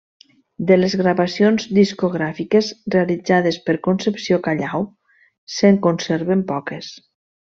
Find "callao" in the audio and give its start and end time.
4.49-4.83